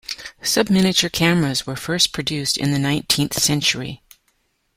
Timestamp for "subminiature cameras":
0.41-1.67